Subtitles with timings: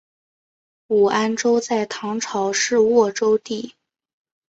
[0.87, 3.75] 武安州在唐朝是沃州地。